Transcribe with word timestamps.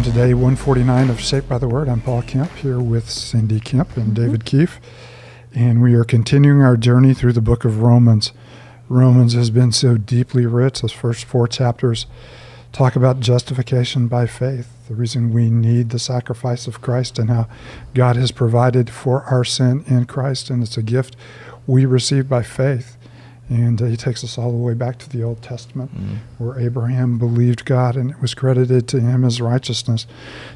welcome 0.00 0.14
to 0.14 0.18
day 0.18 0.32
149 0.32 1.10
of 1.10 1.20
Shaped 1.20 1.46
by 1.46 1.58
the 1.58 1.68
Word. 1.68 1.86
I'm 1.86 2.00
Paul 2.00 2.22
Kemp 2.22 2.50
here 2.52 2.80
with 2.80 3.10
Cindy 3.10 3.60
Kemp 3.60 3.98
and 3.98 4.14
mm-hmm. 4.14 4.24
David 4.24 4.46
Keefe, 4.46 4.80
and 5.54 5.82
we 5.82 5.92
are 5.92 6.04
continuing 6.04 6.62
our 6.62 6.78
journey 6.78 7.12
through 7.12 7.34
the 7.34 7.42
book 7.42 7.66
of 7.66 7.82
Romans. 7.82 8.32
Romans 8.88 9.34
has 9.34 9.50
been 9.50 9.72
so 9.72 9.98
deeply 9.98 10.46
rich. 10.46 10.80
Those 10.80 10.92
first 10.92 11.26
four 11.26 11.46
chapters 11.46 12.06
talk 12.72 12.96
about 12.96 13.20
justification 13.20 14.08
by 14.08 14.26
faith, 14.26 14.88
the 14.88 14.94
reason 14.94 15.34
we 15.34 15.50
need 15.50 15.90
the 15.90 15.98
sacrifice 15.98 16.66
of 16.66 16.80
Christ, 16.80 17.18
and 17.18 17.28
how 17.28 17.46
God 17.92 18.16
has 18.16 18.30
provided 18.30 18.88
for 18.88 19.24
our 19.24 19.44
sin 19.44 19.84
in 19.86 20.06
Christ, 20.06 20.48
and 20.48 20.62
it's 20.62 20.78
a 20.78 20.82
gift 20.82 21.14
we 21.66 21.84
receive 21.84 22.26
by 22.26 22.42
faith. 22.42 22.96
And 23.50 23.82
uh, 23.82 23.86
he 23.86 23.96
takes 23.96 24.22
us 24.22 24.38
all 24.38 24.52
the 24.52 24.56
way 24.56 24.74
back 24.74 24.98
to 25.00 25.10
the 25.10 25.24
Old 25.24 25.42
Testament, 25.42 25.90
mm. 25.92 26.18
where 26.38 26.58
Abraham 26.60 27.18
believed 27.18 27.64
God 27.64 27.96
and 27.96 28.12
it 28.12 28.22
was 28.22 28.32
credited 28.32 28.86
to 28.88 29.00
him 29.00 29.24
as 29.24 29.40
righteousness. 29.40 30.06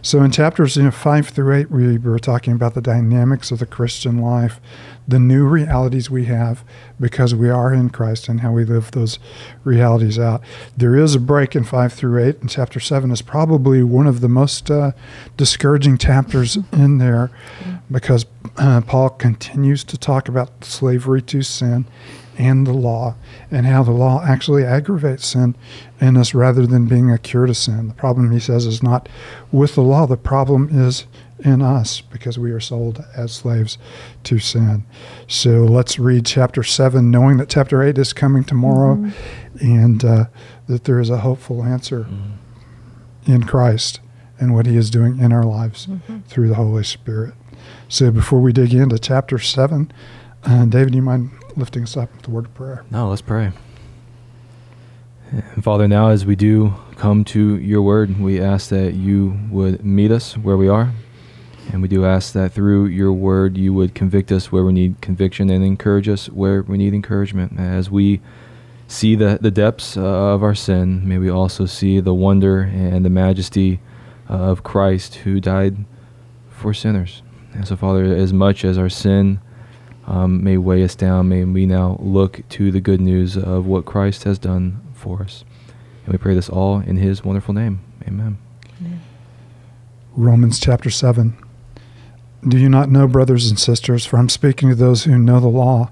So 0.00 0.22
in 0.22 0.30
chapters 0.30 0.76
you 0.76 0.84
know, 0.84 0.92
5 0.92 1.28
through 1.28 1.56
8, 1.56 1.70
we 1.72 1.98
were 1.98 2.20
talking 2.20 2.52
about 2.52 2.74
the 2.74 2.80
dynamics 2.80 3.50
of 3.50 3.58
the 3.58 3.66
Christian 3.66 4.18
life, 4.18 4.60
the 5.08 5.18
new 5.18 5.44
realities 5.44 6.08
we 6.08 6.26
have 6.26 6.62
because 7.00 7.34
we 7.34 7.50
are 7.50 7.74
in 7.74 7.90
Christ 7.90 8.28
and 8.28 8.40
how 8.40 8.52
we 8.52 8.64
live 8.64 8.92
those 8.92 9.18
realities 9.64 10.16
out. 10.16 10.42
There 10.76 10.96
is 10.96 11.16
a 11.16 11.20
break 11.20 11.56
in 11.56 11.64
5 11.64 11.92
through 11.92 12.24
8, 12.24 12.42
and 12.42 12.48
chapter 12.48 12.78
7 12.78 13.10
is 13.10 13.22
probably 13.22 13.82
one 13.82 14.06
of 14.06 14.20
the 14.20 14.28
most 14.28 14.70
uh, 14.70 14.92
discouraging 15.36 15.98
chapters 15.98 16.58
in 16.72 16.98
there 16.98 17.32
because 17.90 18.24
uh, 18.56 18.82
Paul 18.82 19.10
continues 19.10 19.82
to 19.82 19.98
talk 19.98 20.28
about 20.28 20.64
slavery 20.64 21.22
to 21.22 21.42
sin 21.42 21.86
and 22.38 22.66
the 22.66 22.72
law, 22.72 23.14
and 23.50 23.66
how 23.66 23.82
the 23.82 23.92
law 23.92 24.22
actually 24.24 24.64
aggravates 24.64 25.26
sin 25.26 25.54
in 26.00 26.16
us 26.16 26.34
rather 26.34 26.66
than 26.66 26.86
being 26.86 27.10
a 27.10 27.18
cure 27.18 27.46
to 27.46 27.54
sin. 27.54 27.88
The 27.88 27.94
problem, 27.94 28.30
he 28.30 28.40
says, 28.40 28.66
is 28.66 28.82
not 28.82 29.08
with 29.52 29.74
the 29.74 29.82
law, 29.82 30.06
the 30.06 30.16
problem 30.16 30.68
is 30.70 31.06
in 31.38 31.62
us 31.62 32.00
because 32.00 32.38
we 32.38 32.50
are 32.52 32.60
sold 32.60 33.04
as 33.16 33.32
slaves 33.32 33.76
to 34.24 34.38
sin. 34.38 34.84
So 35.26 35.64
let's 35.64 35.98
read 35.98 36.26
chapter 36.26 36.62
7, 36.62 37.10
knowing 37.10 37.36
that 37.38 37.48
chapter 37.48 37.82
8 37.82 37.98
is 37.98 38.12
coming 38.12 38.44
tomorrow 38.44 38.96
mm-hmm. 38.96 39.66
and 39.66 40.04
uh, 40.04 40.24
that 40.66 40.84
there 40.84 41.00
is 41.00 41.10
a 41.10 41.18
hopeful 41.18 41.62
answer 41.62 42.04
mm-hmm. 42.04 43.32
in 43.32 43.44
Christ 43.44 44.00
and 44.38 44.54
what 44.54 44.66
he 44.66 44.76
is 44.76 44.90
doing 44.90 45.18
in 45.18 45.32
our 45.32 45.44
lives 45.44 45.86
mm-hmm. 45.86 46.20
through 46.20 46.48
the 46.48 46.54
Holy 46.54 46.84
Spirit. 46.84 47.34
So 47.88 48.10
before 48.10 48.40
we 48.40 48.52
dig 48.52 48.74
into 48.74 48.98
chapter 48.98 49.38
7, 49.38 49.92
uh, 50.44 50.64
David, 50.66 50.92
do 50.92 50.96
you 50.96 51.02
mind 51.02 51.30
lifting 51.56 51.82
us 51.82 51.96
up 51.96 52.12
with 52.12 52.22
the 52.22 52.30
word 52.30 52.46
of 52.46 52.54
prayer. 52.54 52.84
No, 52.90 53.08
let's 53.08 53.22
pray. 53.22 53.52
And 55.30 55.64
Father, 55.64 55.88
now 55.88 56.08
as 56.08 56.24
we 56.24 56.36
do 56.36 56.74
come 56.96 57.24
to 57.24 57.56
your 57.56 57.82
word, 57.82 58.20
we 58.20 58.40
ask 58.40 58.68
that 58.70 58.94
you 58.94 59.38
would 59.50 59.84
meet 59.84 60.10
us 60.10 60.36
where 60.36 60.56
we 60.56 60.68
are. 60.68 60.92
And 61.72 61.80
we 61.80 61.88
do 61.88 62.04
ask 62.04 62.34
that 62.34 62.52
through 62.52 62.86
your 62.86 63.12
word, 63.12 63.56
you 63.56 63.72
would 63.72 63.94
convict 63.94 64.30
us 64.30 64.52
where 64.52 64.64
we 64.64 64.72
need 64.72 65.00
conviction 65.00 65.48
and 65.50 65.64
encourage 65.64 66.08
us 66.08 66.28
where 66.28 66.62
we 66.62 66.76
need 66.76 66.94
encouragement. 66.94 67.58
As 67.58 67.90
we 67.90 68.20
see 68.86 69.16
the, 69.16 69.38
the 69.40 69.50
depths 69.50 69.96
of 69.96 70.42
our 70.42 70.54
sin, 70.54 71.08
may 71.08 71.18
we 71.18 71.30
also 71.30 71.64
see 71.64 72.00
the 72.00 72.14
wonder 72.14 72.60
and 72.60 73.04
the 73.04 73.10
majesty 73.10 73.80
of 74.28 74.62
Christ 74.62 75.16
who 75.16 75.40
died 75.40 75.84
for 76.50 76.74
sinners. 76.74 77.22
And 77.54 77.66
so, 77.66 77.76
Father, 77.76 78.04
as 78.04 78.32
much 78.32 78.64
as 78.64 78.76
our 78.76 78.90
sin 78.90 79.40
um, 80.06 80.44
may 80.44 80.56
weigh 80.56 80.84
us 80.84 80.94
down. 80.94 81.28
May 81.28 81.44
we 81.44 81.66
now 81.66 81.96
look 82.00 82.42
to 82.50 82.70
the 82.70 82.80
good 82.80 83.00
news 83.00 83.36
of 83.36 83.66
what 83.66 83.84
Christ 83.84 84.24
has 84.24 84.38
done 84.38 84.80
for 84.94 85.22
us. 85.22 85.44
And 86.04 86.12
we 86.12 86.18
pray 86.18 86.34
this 86.34 86.48
all 86.48 86.80
in 86.80 86.96
his 86.96 87.24
wonderful 87.24 87.54
name. 87.54 87.80
Amen. 88.06 88.38
Amen. 88.80 89.00
Romans 90.14 90.60
chapter 90.60 90.90
7. 90.90 91.36
Do 92.46 92.58
you 92.58 92.68
not 92.68 92.90
know, 92.90 93.08
brothers 93.08 93.48
and 93.48 93.58
sisters, 93.58 94.04
for 94.04 94.18
I'm 94.18 94.28
speaking 94.28 94.68
to 94.68 94.74
those 94.74 95.04
who 95.04 95.16
know 95.16 95.40
the 95.40 95.48
law, 95.48 95.90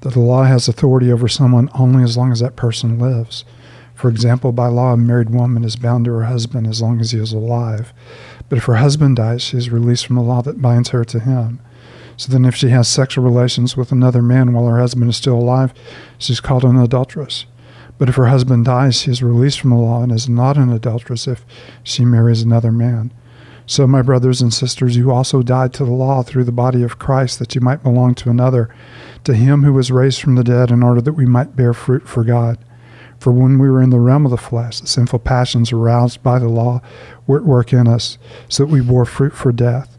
that 0.00 0.14
the 0.14 0.20
law 0.20 0.42
has 0.42 0.66
authority 0.66 1.12
over 1.12 1.28
someone 1.28 1.70
only 1.74 2.02
as 2.02 2.16
long 2.16 2.32
as 2.32 2.40
that 2.40 2.56
person 2.56 2.98
lives? 2.98 3.44
For 3.94 4.08
example, 4.08 4.50
by 4.50 4.66
law, 4.66 4.94
a 4.94 4.96
married 4.96 5.30
woman 5.30 5.62
is 5.62 5.76
bound 5.76 6.06
to 6.06 6.12
her 6.12 6.24
husband 6.24 6.66
as 6.66 6.82
long 6.82 7.00
as 7.00 7.12
he 7.12 7.20
is 7.20 7.32
alive. 7.32 7.92
But 8.48 8.58
if 8.58 8.64
her 8.64 8.76
husband 8.76 9.14
dies, 9.14 9.42
she 9.42 9.56
is 9.56 9.70
released 9.70 10.06
from 10.06 10.16
the 10.16 10.22
law 10.22 10.42
that 10.42 10.60
binds 10.60 10.88
her 10.88 11.04
to 11.04 11.20
him. 11.20 11.60
So 12.16 12.32
then, 12.32 12.44
if 12.44 12.54
she 12.54 12.68
has 12.68 12.88
sexual 12.88 13.24
relations 13.24 13.76
with 13.76 13.92
another 13.92 14.22
man 14.22 14.52
while 14.52 14.66
her 14.66 14.78
husband 14.78 15.10
is 15.10 15.16
still 15.16 15.36
alive, 15.36 15.72
she's 16.18 16.40
called 16.40 16.64
an 16.64 16.76
adulteress. 16.76 17.46
But 17.98 18.08
if 18.08 18.16
her 18.16 18.26
husband 18.26 18.64
dies, 18.64 19.00
she 19.00 19.10
is 19.10 19.22
released 19.22 19.60
from 19.60 19.70
the 19.70 19.76
law 19.76 20.02
and 20.02 20.12
is 20.12 20.28
not 20.28 20.56
an 20.56 20.70
adulteress 20.70 21.28
if 21.28 21.44
she 21.82 22.04
marries 22.04 22.42
another 22.42 22.72
man. 22.72 23.12
So, 23.66 23.86
my 23.86 24.02
brothers 24.02 24.42
and 24.42 24.52
sisters, 24.52 24.96
you 24.96 25.12
also 25.12 25.42
died 25.42 25.72
to 25.74 25.84
the 25.84 25.92
law 25.92 26.22
through 26.22 26.44
the 26.44 26.52
body 26.52 26.82
of 26.82 26.98
Christ, 26.98 27.38
that 27.38 27.54
you 27.54 27.60
might 27.60 27.82
belong 27.82 28.14
to 28.16 28.30
another, 28.30 28.74
to 29.24 29.34
him 29.34 29.62
who 29.62 29.72
was 29.72 29.92
raised 29.92 30.20
from 30.20 30.34
the 30.34 30.44
dead, 30.44 30.70
in 30.70 30.82
order 30.82 31.00
that 31.00 31.12
we 31.12 31.26
might 31.26 31.54
bear 31.54 31.72
fruit 31.72 32.08
for 32.08 32.24
God. 32.24 32.58
For 33.20 33.30
when 33.30 33.60
we 33.60 33.70
were 33.70 33.80
in 33.80 33.90
the 33.90 34.00
realm 34.00 34.24
of 34.24 34.32
the 34.32 34.36
flesh, 34.36 34.80
the 34.80 34.88
sinful 34.88 35.20
passions 35.20 35.70
aroused 35.70 36.24
by 36.24 36.40
the 36.40 36.48
law 36.48 36.82
were 37.26 37.38
at 37.38 37.44
work 37.44 37.72
in 37.72 37.86
us, 37.86 38.18
so 38.48 38.64
that 38.64 38.72
we 38.72 38.80
bore 38.80 39.04
fruit 39.04 39.32
for 39.32 39.52
death. 39.52 39.96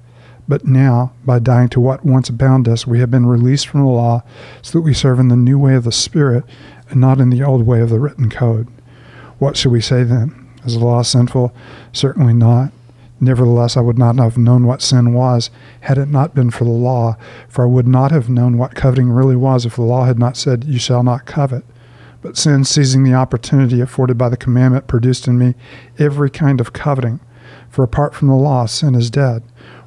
But 0.53 0.67
now, 0.67 1.13
by 1.25 1.39
dying 1.39 1.69
to 1.69 1.79
what 1.79 2.05
once 2.05 2.29
bound 2.29 2.69
us, 2.69 2.85
we 2.85 2.99
have 2.99 3.09
been 3.09 3.25
released 3.25 3.67
from 3.67 3.81
the 3.81 3.89
law 3.89 4.21
so 4.61 4.77
that 4.77 4.83
we 4.83 4.93
serve 4.93 5.17
in 5.17 5.29
the 5.29 5.35
new 5.35 5.57
way 5.57 5.73
of 5.73 5.83
the 5.83 5.91
Spirit 5.91 6.43
and 6.89 7.01
not 7.01 7.19
in 7.19 7.31
the 7.31 7.41
old 7.41 7.65
way 7.65 7.81
of 7.81 7.89
the 7.89 7.99
written 7.99 8.29
code. 8.29 8.67
What 9.39 9.57
should 9.57 9.71
we 9.71 9.81
say 9.81 10.03
then? 10.03 10.47
Is 10.63 10.73
the 10.77 10.85
law 10.85 11.01
sinful? 11.01 11.55
Certainly 11.91 12.35
not. 12.35 12.71
Nevertheless, 13.19 13.75
I 13.75 13.81
would 13.81 13.97
not 13.97 14.17
have 14.17 14.37
known 14.37 14.67
what 14.67 14.83
sin 14.83 15.15
was 15.15 15.49
had 15.81 15.97
it 15.97 16.09
not 16.09 16.35
been 16.35 16.51
for 16.51 16.65
the 16.65 16.69
law, 16.69 17.17
for 17.49 17.63
I 17.63 17.67
would 17.67 17.87
not 17.87 18.11
have 18.11 18.29
known 18.29 18.59
what 18.59 18.75
coveting 18.75 19.09
really 19.09 19.35
was 19.35 19.65
if 19.65 19.77
the 19.77 19.81
law 19.81 20.05
had 20.05 20.19
not 20.19 20.37
said, 20.37 20.65
You 20.65 20.77
shall 20.77 21.01
not 21.01 21.25
covet. 21.25 21.65
But 22.21 22.37
sin, 22.37 22.63
seizing 22.63 23.03
the 23.03 23.15
opportunity 23.15 23.81
afforded 23.81 24.19
by 24.19 24.29
the 24.29 24.37
commandment, 24.37 24.85
produced 24.85 25.27
in 25.27 25.39
me 25.39 25.55
every 25.97 26.29
kind 26.29 26.61
of 26.61 26.73
coveting. 26.73 27.21
For 27.69 27.83
apart 27.83 28.13
from 28.13 28.27
the 28.27 28.35
law, 28.35 28.67
sin 28.67 28.93
is 28.93 29.09
dead. 29.09 29.41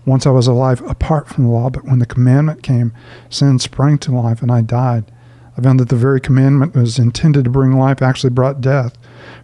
Once 0.06 0.24
I 0.24 0.30
was 0.30 0.46
alive 0.46 0.80
apart 0.82 1.28
from 1.28 1.44
the 1.44 1.50
law, 1.50 1.68
but 1.68 1.84
when 1.84 1.98
the 1.98 2.06
commandment 2.06 2.62
came, 2.62 2.92
sin 3.28 3.58
sprang 3.58 3.98
to 3.98 4.14
life 4.14 4.40
and 4.40 4.52
I 4.52 4.62
died. 4.62 5.12
I 5.58 5.62
found 5.62 5.80
that 5.80 5.88
the 5.88 5.96
very 5.96 6.20
commandment 6.20 6.74
was 6.74 6.98
intended 6.98 7.44
to 7.44 7.50
bring 7.50 7.72
life 7.72 8.00
actually 8.00 8.30
brought 8.30 8.60
death. 8.60 8.96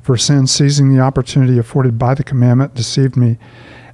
For 0.03 0.17
sin, 0.17 0.47
seizing 0.47 0.95
the 0.95 1.01
opportunity 1.01 1.59
afforded 1.59 1.99
by 1.99 2.15
the 2.15 2.23
commandment, 2.23 2.75
deceived 2.75 3.17
me, 3.17 3.39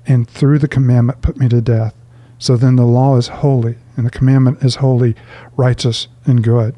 and 0.07 0.29
through 0.29 0.59
the 0.59 0.69
commandment 0.69 1.23
put 1.23 1.39
me 1.39 1.49
to 1.49 1.61
death. 1.61 1.95
So 2.39 2.57
then 2.57 2.77
the 2.77 2.85
law 2.85 3.17
is 3.17 3.29
holy, 3.29 3.77
and 3.97 4.05
the 4.05 4.11
commandment 4.11 4.63
is 4.63 4.77
holy, 4.77 5.15
righteous, 5.57 6.09
and 6.27 6.45
good. 6.45 6.75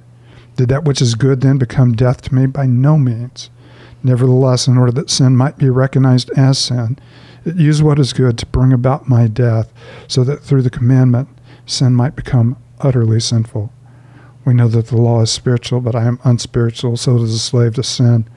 Did 0.56 0.68
that 0.68 0.84
which 0.84 1.02
is 1.02 1.14
good 1.14 1.40
then 1.40 1.58
become 1.58 1.94
death 1.94 2.22
to 2.22 2.34
me? 2.34 2.46
By 2.46 2.66
no 2.66 2.96
means. 2.96 3.50
Nevertheless, 4.02 4.66
in 4.66 4.78
order 4.78 4.92
that 4.92 5.10
sin 5.10 5.36
might 5.36 5.58
be 5.58 5.68
recognized 5.68 6.30
as 6.36 6.58
sin, 6.58 6.98
it 7.44 7.56
used 7.56 7.82
what 7.82 7.98
is 7.98 8.12
good 8.12 8.38
to 8.38 8.46
bring 8.46 8.72
about 8.72 9.08
my 9.08 9.26
death, 9.26 9.72
so 10.08 10.24
that 10.24 10.42
through 10.42 10.62
the 10.62 10.70
commandment 10.70 11.28
sin 11.66 11.94
might 11.94 12.16
become 12.16 12.56
utterly 12.80 13.20
sinful. 13.20 13.72
We 14.44 14.54
know 14.54 14.68
that 14.68 14.86
the 14.86 14.96
law 14.96 15.20
is 15.20 15.30
spiritual, 15.30 15.80
but 15.80 15.94
I 15.94 16.04
am 16.04 16.18
unspiritual, 16.24 16.96
so 16.96 17.16
is 17.22 17.34
a 17.34 17.38
slave 17.38 17.74
to 17.74 17.82
sin. 17.82 18.28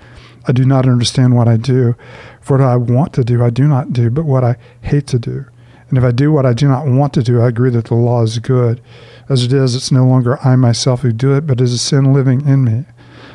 I 0.48 0.52
do 0.52 0.66
not 0.66 0.88
understand 0.88 1.36
what 1.36 1.48
I 1.48 1.58
do, 1.58 1.96
for 2.42 2.58
what 2.58 2.68
I 2.68 2.76
want 2.76 3.14
to 3.14 3.24
do, 3.24 3.44
I 3.44 3.50
do 3.50 3.68
not 3.68 3.94
do, 3.94 4.10
but 4.10 4.26
what 4.26 4.44
I 4.44 4.58
hate 4.82 5.08
to 5.08 5.20
do. 5.20 5.46
And 5.90 5.98
if 5.98 6.04
I 6.04 6.12
do 6.12 6.32
what 6.32 6.46
I 6.46 6.54
do 6.54 6.68
not 6.68 6.88
want 6.88 7.14
to 7.14 7.24
do, 7.24 7.42
I 7.42 7.48
agree 7.48 7.70
that 7.70 7.86
the 7.86 7.96
law 7.96 8.24
is 8.24 8.40
good. 8.40 8.82
As 9.30 9.44
it 9.44 9.54
is, 9.54 9.76
it's 9.76 9.92
no 9.92 10.06
longer 10.06 10.40
I 10.46 10.56
myself 10.56 11.02
who 11.02 11.12
do 11.12 11.34
it, 11.36 11.48
but 11.48 11.62
it 11.62 11.64
is 11.64 11.74
a 11.74 11.78
sin 11.78 12.14
living 12.14 12.48
in 12.48 12.64
me. 12.64 12.86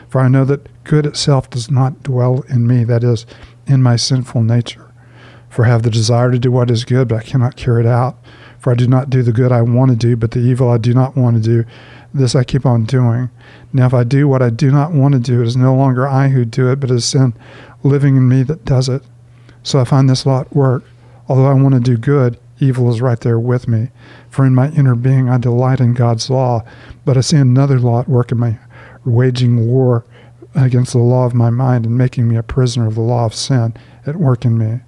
For 0.08 0.20
I 0.20 0.28
know 0.28 0.44
that 0.44 0.84
good 0.84 1.06
itself 1.06 1.48
does 1.48 1.70
not 1.70 2.02
dwell 2.02 2.44
in 2.48 2.66
me, 2.66 2.84
that 2.84 3.04
is, 3.04 3.26
in 3.66 3.82
my 3.82 3.96
sinful 3.96 4.42
nature. 4.42 4.87
For 5.48 5.64
I 5.64 5.68
have 5.68 5.82
the 5.82 5.90
desire 5.90 6.30
to 6.30 6.38
do 6.38 6.50
what 6.50 6.70
is 6.70 6.84
good, 6.84 7.08
but 7.08 7.16
I 7.16 7.22
cannot 7.22 7.56
carry 7.56 7.84
it 7.84 7.86
out. 7.86 8.16
For 8.58 8.72
I 8.72 8.74
do 8.74 8.86
not 8.86 9.10
do 9.10 9.22
the 9.22 9.32
good 9.32 9.52
I 9.52 9.62
want 9.62 9.90
to 9.90 9.96
do, 9.96 10.16
but 10.16 10.32
the 10.32 10.40
evil 10.40 10.68
I 10.68 10.78
do 10.78 10.92
not 10.92 11.16
want 11.16 11.36
to 11.36 11.42
do, 11.42 11.68
this 12.12 12.34
I 12.34 12.44
keep 12.44 12.66
on 12.66 12.84
doing. 12.84 13.30
Now, 13.72 13.86
if 13.86 13.94
I 13.94 14.04
do 14.04 14.26
what 14.26 14.42
I 14.42 14.50
do 14.50 14.70
not 14.70 14.92
want 14.92 15.14
to 15.14 15.20
do, 15.20 15.40
it 15.40 15.46
is 15.46 15.56
no 15.56 15.74
longer 15.74 16.08
I 16.08 16.28
who 16.28 16.44
do 16.44 16.70
it, 16.70 16.80
but 16.80 16.90
it 16.90 16.94
is 16.94 17.04
sin 17.04 17.34
living 17.82 18.16
in 18.16 18.28
me 18.28 18.42
that 18.44 18.64
does 18.64 18.88
it. 18.88 19.02
So 19.62 19.78
I 19.78 19.84
find 19.84 20.08
this 20.08 20.26
at 20.26 20.54
work. 20.54 20.84
Although 21.28 21.46
I 21.46 21.54
want 21.54 21.74
to 21.74 21.80
do 21.80 21.96
good, 21.96 22.38
evil 22.58 22.90
is 22.90 23.00
right 23.00 23.20
there 23.20 23.38
with 23.38 23.68
me. 23.68 23.90
For 24.30 24.46
in 24.46 24.54
my 24.54 24.70
inner 24.70 24.94
being 24.94 25.28
I 25.28 25.38
delight 25.38 25.80
in 25.80 25.94
God's 25.94 26.30
law, 26.30 26.64
but 27.04 27.16
I 27.16 27.20
see 27.20 27.36
another 27.36 27.76
at 27.76 28.08
work 28.08 28.32
in 28.32 28.40
me, 28.40 28.56
waging 29.04 29.68
war 29.68 30.04
against 30.54 30.92
the 30.92 30.98
law 30.98 31.26
of 31.26 31.34
my 31.34 31.50
mind 31.50 31.86
and 31.86 31.96
making 31.96 32.28
me 32.28 32.36
a 32.36 32.42
prisoner 32.42 32.86
of 32.86 32.94
the 32.94 33.00
law 33.02 33.26
of 33.26 33.34
sin 33.34 33.74
at 34.06 34.16
work 34.16 34.44
in 34.44 34.58
me. 34.58 34.80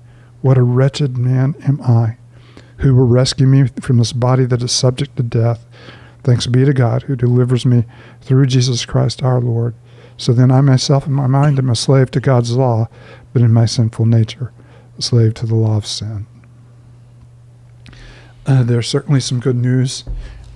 What 0.42 0.58
a 0.58 0.62
wretched 0.62 1.18
man 1.18 1.54
am 1.66 1.80
I! 1.82 2.16
Who 2.78 2.94
will 2.94 3.06
rescue 3.06 3.46
me 3.46 3.68
from 3.80 3.98
this 3.98 4.12
body 4.12 4.46
that 4.46 4.62
is 4.62 4.72
subject 4.72 5.16
to 5.16 5.22
death? 5.22 5.66
Thanks 6.22 6.46
be 6.46 6.64
to 6.64 6.72
God 6.72 7.02
who 7.02 7.16
delivers 7.16 7.66
me 7.66 7.84
through 8.20 8.46
Jesus 8.46 8.84
Christ 8.84 9.22
our 9.22 9.40
Lord. 9.40 9.74
So 10.16 10.32
then 10.32 10.50
I 10.50 10.60
myself 10.60 11.06
in 11.06 11.12
my 11.12 11.26
mind 11.26 11.58
am 11.58 11.70
a 11.70 11.76
slave 11.76 12.10
to 12.12 12.20
God's 12.20 12.56
law, 12.56 12.88
but 13.32 13.42
in 13.42 13.52
my 13.52 13.64
sinful 13.64 14.06
nature, 14.06 14.52
a 14.98 15.02
slave 15.02 15.34
to 15.34 15.46
the 15.46 15.54
law 15.54 15.76
of 15.76 15.86
sin. 15.86 16.26
Uh, 18.46 18.62
there's 18.62 18.88
certainly 18.88 19.20
some 19.20 19.40
good 19.40 19.56
news 19.56 20.04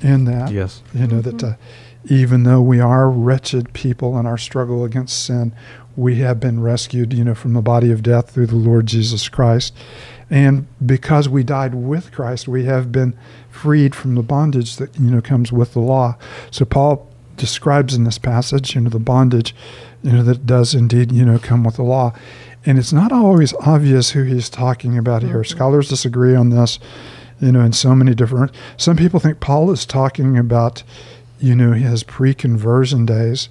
in 0.00 0.24
that. 0.24 0.52
Yes. 0.52 0.82
You 0.92 1.06
know, 1.06 1.20
that 1.20 1.42
uh, 1.42 1.54
even 2.06 2.42
though 2.42 2.60
we 2.60 2.80
are 2.80 3.08
wretched 3.08 3.72
people 3.72 4.18
in 4.18 4.26
our 4.26 4.36
struggle 4.36 4.84
against 4.84 5.24
sin, 5.24 5.54
we 5.96 6.16
have 6.16 6.40
been 6.40 6.60
rescued, 6.60 7.12
you 7.12 7.24
know, 7.24 7.34
from 7.34 7.52
the 7.52 7.62
body 7.62 7.90
of 7.90 8.02
death 8.02 8.30
through 8.30 8.46
the 8.46 8.56
Lord 8.56 8.86
Jesus 8.86 9.28
Christ. 9.28 9.74
And 10.30 10.66
because 10.84 11.28
we 11.28 11.44
died 11.44 11.74
with 11.74 12.10
Christ, 12.10 12.48
we 12.48 12.64
have 12.64 12.90
been 12.90 13.14
freed 13.50 13.94
from 13.94 14.14
the 14.14 14.22
bondage 14.22 14.76
that, 14.76 14.98
you 14.98 15.10
know, 15.10 15.20
comes 15.20 15.52
with 15.52 15.74
the 15.74 15.80
law. 15.80 16.16
So 16.50 16.64
Paul 16.64 17.08
describes 17.36 17.94
in 17.94 18.04
this 18.04 18.18
passage, 18.18 18.74
you 18.74 18.80
know, 18.80 18.90
the 18.90 18.98
bondage, 18.98 19.54
you 20.02 20.12
know, 20.12 20.22
that 20.22 20.46
does 20.46 20.74
indeed, 20.74 21.12
you 21.12 21.24
know, 21.24 21.38
come 21.38 21.64
with 21.64 21.76
the 21.76 21.82
law. 21.82 22.14
And 22.66 22.78
it's 22.78 22.92
not 22.92 23.12
always 23.12 23.52
obvious 23.60 24.10
who 24.10 24.22
he's 24.22 24.48
talking 24.48 24.96
about 24.96 25.22
here. 25.22 25.42
Mhm. 25.42 25.46
Scholars 25.46 25.88
disagree 25.88 26.34
on 26.34 26.50
this, 26.50 26.78
you 27.40 27.52
know, 27.52 27.60
in 27.60 27.72
so 27.72 27.94
many 27.94 28.14
different. 28.14 28.52
Some 28.76 28.96
people 28.96 29.20
think 29.20 29.40
Paul 29.40 29.70
is 29.70 29.84
talking 29.84 30.38
about, 30.38 30.82
you 31.38 31.54
know, 31.54 31.72
his 31.72 32.02
pre-conversion 32.02 33.04
days, 33.04 33.48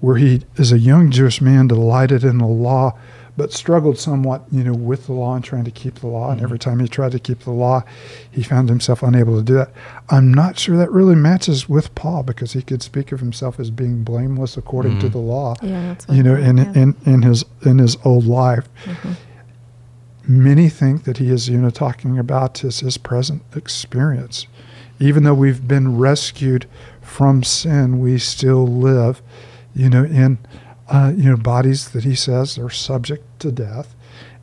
where 0.00 0.16
he, 0.16 0.42
as 0.58 0.72
a 0.72 0.78
young 0.78 1.10
Jewish 1.10 1.40
man, 1.40 1.66
delighted 1.68 2.22
in 2.24 2.38
the 2.38 2.46
law, 2.46 2.96
but 3.38 3.52
struggled 3.52 3.98
somewhat, 3.98 4.44
you 4.50 4.64
know, 4.64 4.72
with 4.72 5.06
the 5.06 5.12
law 5.12 5.34
and 5.34 5.44
trying 5.44 5.64
to 5.64 5.70
keep 5.70 5.96
the 5.96 6.06
law. 6.06 6.30
And 6.30 6.40
every 6.40 6.58
time 6.58 6.80
he 6.80 6.88
tried 6.88 7.12
to 7.12 7.18
keep 7.18 7.40
the 7.40 7.50
law, 7.50 7.82
he 8.30 8.42
found 8.42 8.70
himself 8.70 9.02
unable 9.02 9.36
to 9.36 9.42
do 9.42 9.54
that. 9.54 9.70
I'm 10.08 10.32
not 10.32 10.58
sure 10.58 10.76
that 10.78 10.90
really 10.90 11.14
matches 11.14 11.68
with 11.68 11.94
Paul 11.94 12.22
because 12.22 12.54
he 12.54 12.62
could 12.62 12.82
speak 12.82 13.12
of 13.12 13.20
himself 13.20 13.60
as 13.60 13.70
being 13.70 14.04
blameless 14.04 14.56
according 14.56 15.00
to 15.00 15.08
Mhm. 15.08 15.12
the 15.12 15.18
law, 15.18 15.54
Yeah, 15.62 15.96
you 16.10 16.22
know, 16.22 16.34
in, 16.34 16.56
yeah. 16.56 16.72
in 16.74 16.94
in 17.04 17.22
his 17.22 17.44
in 17.62 17.78
his 17.78 17.98
old 18.04 18.24
life. 18.26 18.68
Mhm. 18.86 19.16
Many 20.28 20.68
think 20.68 21.04
that 21.04 21.18
he 21.18 21.30
is, 21.30 21.48
you 21.48 21.58
know, 21.58 21.70
talking 21.70 22.18
about 22.18 22.58
his, 22.58 22.80
his 22.80 22.98
present 22.98 23.42
experience. 23.54 24.46
Even 24.98 25.22
though 25.24 25.34
we've 25.34 25.68
been 25.68 25.98
rescued 25.98 26.66
from 27.02 27.42
sin, 27.42 28.00
we 28.00 28.18
still 28.18 28.66
live, 28.66 29.20
you 29.76 29.90
know, 29.90 30.04
in, 30.04 30.38
uh, 30.88 31.12
you 31.14 31.30
know, 31.30 31.36
bodies 31.36 31.90
that 31.90 32.04
he 32.04 32.14
says 32.14 32.58
are 32.58 32.70
subject 32.70 33.24
to 33.40 33.52
death, 33.52 33.94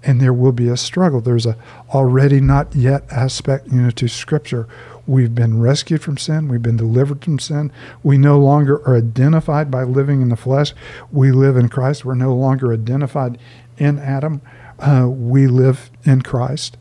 and 0.03 0.21
there 0.21 0.33
will 0.33 0.51
be 0.51 0.69
a 0.69 0.77
struggle. 0.77 1.21
There's 1.21 1.47
a 1.47 1.57
already 1.89 2.39
not 2.39 2.75
yet 2.75 3.03
aspect, 3.11 3.67
you 3.67 3.81
know, 3.81 3.89
to 3.89 4.07
Scripture. 4.07 4.67
We've 5.07 5.33
been 5.33 5.59
rescued 5.59 6.01
from 6.01 6.17
sin. 6.17 6.47
We've 6.47 6.61
been 6.61 6.77
delivered 6.77 7.23
from 7.23 7.39
sin. 7.39 7.71
We 8.03 8.17
no 8.17 8.39
longer 8.39 8.87
are 8.87 8.95
identified 8.95 9.71
by 9.71 9.83
living 9.83 10.21
in 10.21 10.29
the 10.29 10.37
flesh. 10.37 10.73
We 11.11 11.31
live 11.31 11.57
in 11.57 11.67
Christ. 11.67 12.05
We're 12.05 12.13
no 12.13 12.35
longer 12.35 12.71
identified 12.71 13.37
in 13.77 13.97
Adam. 13.99 14.41
Uh, 14.79 15.07
we 15.09 15.47
live 15.47 15.89
in 16.03 16.21
Christ. 16.21 16.77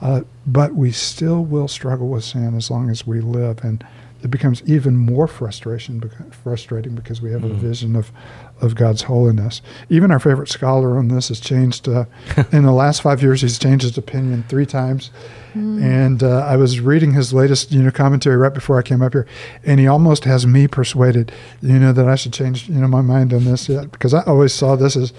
Uh, 0.00 0.22
but 0.46 0.74
we 0.74 0.92
still 0.92 1.44
will 1.44 1.68
struggle 1.68 2.08
with 2.08 2.24
sin 2.24 2.56
as 2.56 2.70
long 2.70 2.90
as 2.90 3.06
we 3.06 3.20
live. 3.20 3.64
And 3.64 3.84
it 4.22 4.30
becomes 4.30 4.62
even 4.66 4.96
more 4.96 5.26
frustration, 5.26 6.00
beca- 6.00 6.32
frustrating 6.34 6.94
because 6.94 7.22
we 7.22 7.30
have 7.32 7.42
a 7.44 7.48
Mhm. 7.48 7.56
vision 7.56 7.96
of, 7.96 8.12
of 8.60 8.74
God's 8.74 9.02
holiness. 9.02 9.62
Even 9.88 10.10
our 10.10 10.18
favorite 10.18 10.48
scholar 10.48 10.98
on 10.98 11.08
this 11.08 11.28
has 11.28 11.40
changed. 11.40 11.88
Uh, 11.88 12.04
in 12.52 12.64
the 12.64 12.72
last 12.72 13.02
five 13.02 13.22
years, 13.22 13.40
he's 13.40 13.58
changed 13.58 13.84
his 13.84 13.96
opinion 13.96 14.44
three 14.48 14.66
times. 14.66 15.10
Mm. 15.54 15.82
And 15.82 16.22
uh, 16.22 16.40
I 16.46 16.56
was 16.56 16.78
reading 16.80 17.12
his 17.14 17.32
latest, 17.32 17.72
you 17.72 17.82
know, 17.82 17.90
commentary 17.90 18.36
right 18.36 18.54
before 18.54 18.78
I 18.78 18.82
came 18.82 19.02
up 19.02 19.12
here, 19.14 19.26
and 19.64 19.80
he 19.80 19.86
almost 19.88 20.24
has 20.24 20.46
me 20.46 20.68
persuaded, 20.68 21.32
you 21.60 21.78
know, 21.78 21.92
that 21.92 22.08
I 22.08 22.14
should 22.14 22.32
change, 22.32 22.68
you 22.68 22.76
know, 22.76 22.86
my 22.86 23.00
mind 23.00 23.32
on 23.32 23.44
this 23.44 23.68
yet 23.68 23.90
because 23.90 24.14
I 24.14 24.22
always 24.24 24.52
saw 24.52 24.76
this 24.76 24.96
as 24.96 25.12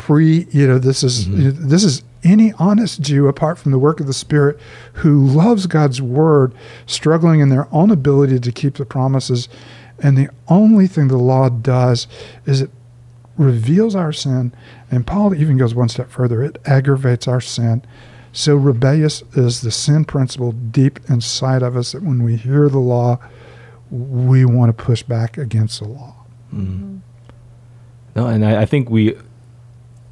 pre, 0.00 0.46
you 0.50 0.66
know, 0.66 0.78
this 0.78 1.04
is 1.04 1.26
Mhm. 1.28 1.36
you 1.36 1.44
know, 1.44 1.50
this 1.50 1.84
is 1.84 2.02
any 2.24 2.52
honest 2.58 3.02
Jew 3.02 3.28
apart 3.28 3.58
from 3.58 3.70
the 3.70 3.78
work 3.78 4.00
of 4.00 4.06
the 4.06 4.14
Spirit 4.14 4.58
who 4.94 5.24
loves 5.24 5.66
God's 5.66 6.00
word, 6.00 6.52
struggling 6.86 7.40
in 7.40 7.50
their 7.50 7.68
own 7.70 7.90
ability 7.90 8.40
to 8.40 8.50
keep 8.52 8.76
the 8.78 8.86
promises, 8.86 9.48
and 9.98 10.16
the 10.16 10.28
only 10.48 10.86
thing 10.86 11.08
the 11.08 11.18
law 11.18 11.50
does 11.50 12.06
is 12.46 12.62
it 12.62 12.70
reveals 13.36 13.94
our 13.94 14.12
sin, 14.12 14.52
and 14.90 15.06
Paul 15.06 15.34
even 15.34 15.58
goes 15.58 15.74
one 15.74 15.88
step 15.90 16.10
further. 16.10 16.42
It 16.42 16.58
aggravates 16.64 17.28
our 17.28 17.40
sin. 17.40 17.82
So 18.32 18.54
rebellious 18.56 19.22
is 19.34 19.60
the 19.60 19.70
sin 19.70 20.04
principle 20.04 20.52
deep 20.52 20.98
inside 21.08 21.62
of 21.62 21.76
us 21.76 21.92
that 21.92 22.02
when 22.02 22.22
we 22.22 22.36
hear 22.36 22.68
the 22.68 22.78
law, 22.78 23.18
we 23.90 24.44
want 24.46 24.76
to 24.76 24.84
push 24.84 25.02
back 25.02 25.36
against 25.36 25.80
the 25.80 25.88
law. 25.88 26.14
Mm. 26.54 27.00
No, 28.16 28.26
and 28.26 28.44
I, 28.44 28.62
I 28.62 28.66
think 28.66 28.88
we, 28.88 29.16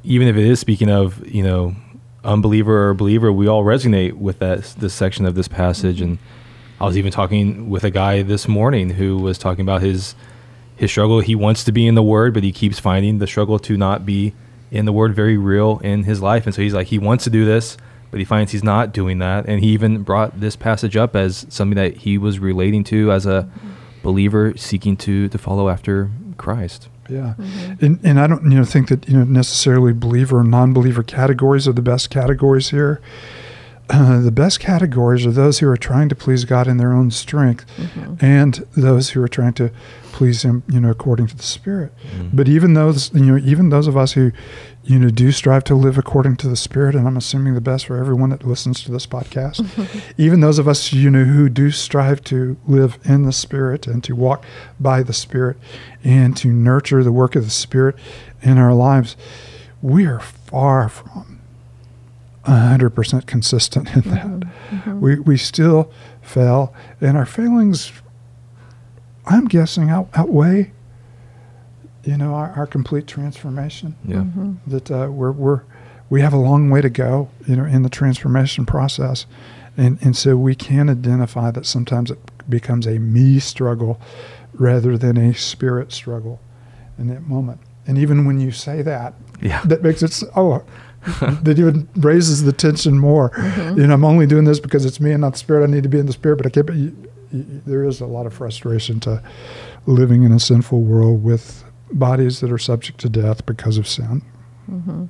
even 0.03 0.27
if 0.27 0.35
it 0.35 0.45
is 0.45 0.59
speaking 0.59 0.89
of 0.89 1.25
you 1.27 1.43
know, 1.43 1.75
unbeliever 2.23 2.89
or 2.89 2.93
believer, 2.93 3.31
we 3.31 3.47
all 3.47 3.63
resonate 3.63 4.13
with 4.13 4.39
that 4.39 4.63
this 4.79 4.93
section 4.93 5.25
of 5.25 5.35
this 5.35 5.47
passage. 5.47 6.01
And 6.01 6.17
I 6.79 6.85
was 6.85 6.97
even 6.97 7.11
talking 7.11 7.69
with 7.69 7.83
a 7.83 7.91
guy 7.91 8.21
this 8.21 8.47
morning 8.47 8.91
who 8.91 9.17
was 9.17 9.37
talking 9.37 9.61
about 9.61 9.81
his 9.81 10.15
his 10.75 10.89
struggle. 10.89 11.19
He 11.19 11.35
wants 11.35 11.63
to 11.65 11.71
be 11.71 11.85
in 11.85 11.95
the 11.95 12.03
Word, 12.03 12.33
but 12.33 12.43
he 12.43 12.51
keeps 12.51 12.79
finding 12.79 13.19
the 13.19 13.27
struggle 13.27 13.59
to 13.59 13.75
not 13.75 14.05
be 14.05 14.33
in 14.71 14.85
the 14.85 14.93
Word 14.93 15.13
very 15.13 15.37
real 15.37 15.79
in 15.83 16.03
his 16.03 16.21
life. 16.21 16.45
And 16.45 16.55
so 16.55 16.61
he's 16.61 16.73
like, 16.73 16.87
he 16.87 16.97
wants 16.97 17.25
to 17.25 17.29
do 17.29 17.43
this, 17.43 17.75
but 18.11 18.19
he 18.19 18.25
finds 18.25 18.53
he's 18.53 18.63
not 18.63 18.93
doing 18.93 19.19
that. 19.19 19.45
And 19.45 19.59
he 19.61 19.69
even 19.71 20.03
brought 20.03 20.39
this 20.39 20.55
passage 20.55 20.95
up 20.95 21.15
as 21.15 21.45
something 21.49 21.75
that 21.75 21.97
he 21.97 22.17
was 22.17 22.39
relating 22.39 22.85
to 22.85 23.11
as 23.11 23.25
a 23.25 23.49
believer 24.03 24.53
seeking 24.55 24.95
to 24.95 25.27
to 25.27 25.37
follow 25.37 25.67
after 25.67 26.09
Christ. 26.37 26.87
Yeah. 27.09 27.33
Mhm. 27.39 27.81
And, 27.81 27.99
and 28.03 28.19
I 28.19 28.27
don't 28.27 28.43
you 28.51 28.57
know 28.57 28.65
think 28.65 28.87
that 28.89 29.07
you 29.09 29.17
know 29.17 29.23
necessarily 29.23 29.93
believer 29.93 30.39
or 30.39 30.43
non-believer 30.43 31.03
categories 31.03 31.67
are 31.67 31.73
the 31.73 31.81
best 31.81 32.09
categories 32.09 32.69
here. 32.69 33.01
Uh, 33.91 34.19
the 34.21 34.31
best 34.31 34.59
categories 34.59 35.25
are 35.25 35.31
those 35.31 35.57
who 35.59 35.67
are 35.67 35.75
trying 35.77 36.09
to 36.09 36.15
please 36.15 36.45
God 36.45 36.67
in 36.67 36.77
their 36.77 36.93
own 36.93 37.09
strength, 37.09 37.65
Mhm. 37.77 38.21
and 38.21 38.63
those 38.77 39.09
who 39.09 39.23
are 39.23 39.27
trying 39.27 39.53
to 39.53 39.71
please 40.11 40.43
Him, 40.43 40.61
you 40.69 40.79
know, 40.79 40.91
according 40.91 41.25
to 41.27 41.35
the 41.35 41.41
Spirit. 41.43 41.91
Mm. 42.15 42.29
But 42.33 42.47
even 42.47 42.75
those, 42.75 43.09
you 43.15 43.25
know, 43.25 43.37
even 43.43 43.69
those 43.69 43.87
of 43.87 43.97
us 43.97 44.11
who, 44.11 44.31
you 44.83 44.97
know, 44.97 45.09
do 45.09 45.31
strive 45.31 45.63
to 45.65 45.75
live 45.75 45.97
according 45.97 46.35
to 46.37 46.47
the 46.49 46.55
Spirit, 46.55 46.95
and 46.95 47.07
I'm 47.07 47.17
assuming 47.17 47.53
the 47.53 47.61
best 47.61 47.85
for 47.85 47.97
everyone 47.97 48.29
that 48.31 48.45
listens 48.45 48.83
to 48.83 48.91
this 48.91 49.05
podcast, 49.05 49.63
even 50.17 50.39
those 50.39 50.57
of 50.57 50.67
us, 50.67 50.91
you 50.93 51.09
know, 51.11 51.25
who 51.25 51.47
do 51.49 51.69
strive 51.69 52.23
to 52.25 52.57
live 52.65 52.97
in 53.03 53.23
the 53.23 53.31
Spirit 53.33 53.85
and 53.87 54.03
to 54.05 54.15
walk 54.15 54.43
by 54.79 55.03
the 55.03 55.13
Spirit 55.13 55.57
and 56.03 56.35
to 56.37 56.47
nurture 56.47 57.03
the 57.03 57.11
work 57.11 57.35
of 57.35 57.43
the 57.45 57.51
Spirit 57.51 57.95
in 58.41 58.57
our 58.57 58.73
lives, 58.73 59.15
we 59.81 60.05
are 60.05 60.19
far 60.19 60.89
from 60.89 61.39
100% 62.45 63.27
consistent 63.27 63.95
in 63.95 64.01
that. 64.11 64.25
Mhm. 64.25 64.49
Mhm. 64.71 64.99
We, 64.99 65.19
we 65.19 65.37
still 65.37 65.91
fail, 66.21 66.73
and 67.01 67.15
our 67.17 67.25
failings, 67.25 67.91
I'm 69.27 69.45
guessing, 69.45 69.89
out, 69.89 70.09
outweigh, 70.15 70.71
you 72.03 72.17
know, 72.17 72.33
our, 72.33 72.51
our 72.55 72.67
complete 72.67 73.07
transformation 73.07 73.95
Yeah. 74.05 74.17
Mhm. 74.23 74.57
that 74.67 74.89
uh, 74.91 75.07
we're, 75.11 75.31
we're 75.31 75.61
we 76.09 76.21
have 76.21 76.33
a 76.33 76.37
long 76.37 76.69
way 76.71 76.81
to 76.81 76.89
go, 76.89 77.29
you 77.45 77.55
know, 77.55 77.65
in 77.65 77.83
the 77.83 77.89
transformation 77.89 78.65
process, 78.65 79.25
and 79.77 79.97
and 80.01 80.15
so 80.17 80.35
we 80.37 80.55
can 80.55 80.89
identify 80.89 81.51
that 81.51 81.65
sometimes 81.65 82.09
it 82.11 82.17
becomes 82.49 82.87
a 82.87 82.97
me 82.99 83.39
struggle 83.39 83.99
rather 84.53 84.97
than 84.97 85.17
a 85.17 85.33
spirit 85.33 85.91
struggle 85.91 86.39
in 86.97 87.07
that 87.07 87.27
moment. 87.27 87.59
And 87.85 87.97
even 87.97 88.25
when 88.25 88.39
you 88.41 88.51
say 88.51 88.81
that, 88.81 89.13
Yeah. 89.41 89.61
that 89.65 89.83
makes 89.83 90.01
it 90.03 90.11
s- 90.11 90.23
oh, 90.35 90.63
that 91.43 91.57
even 91.59 91.87
raises 91.95 92.43
the 92.43 92.51
tension 92.51 92.97
more. 92.99 93.29
Mhm. 93.31 93.77
You 93.77 93.87
know, 93.87 93.93
I'm 93.93 94.03
only 94.05 94.25
doing 94.25 94.45
this 94.45 94.59
because 94.59 94.85
it's 94.85 94.99
me 94.99 95.11
and 95.11 95.21
not 95.21 95.33
the 95.33 95.37
spirit. 95.39 95.63
I 95.63 95.71
need 95.71 95.83
to 95.83 95.89
be 95.89 95.99
in 95.99 96.07
the 96.07 96.11
spirit, 96.13 96.37
but 96.37 96.45
I 96.47 96.49
can't. 96.49 96.65
Be, 96.67 96.73
you, 96.73 96.95
you, 97.31 97.61
there 97.67 97.83
is 97.85 98.01
a 98.01 98.05
lot 98.07 98.25
of 98.25 98.33
frustration 98.33 98.99
to 99.01 99.21
living 99.85 100.23
in 100.23 100.31
a 100.31 100.39
sinful 100.39 100.81
world 100.81 101.23
with 101.23 101.63
bodies 101.91 102.39
that 102.41 102.51
are 102.51 102.57
subject 102.57 102.99
to 103.01 103.09
death 103.09 103.45
because 103.45 103.77
of 103.77 103.87
sin. 103.87 104.21
hmm 104.65 105.05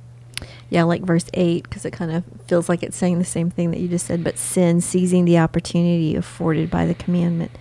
Yeah, 0.70 0.84
like 0.84 1.02
verse 1.02 1.26
8, 1.34 1.64
because 1.64 1.84
it 1.84 1.92
kind 1.92 2.10
of 2.10 2.24
feels 2.46 2.68
like 2.68 2.82
it's 2.82 2.96
saying 2.96 3.18
the 3.18 3.24
same 3.24 3.50
thing 3.50 3.70
that 3.70 3.80
you 3.80 3.88
just 3.88 4.06
said. 4.06 4.24
But 4.24 4.38
sin, 4.38 4.80
seizing 4.80 5.24
the 5.24 5.38
opportunity 5.38 6.16
afforded 6.16 6.70
by 6.70 6.86
the 6.86 6.94
commandment, 6.94 7.52